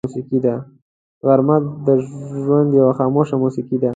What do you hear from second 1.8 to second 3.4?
د ژوند یوه خاموش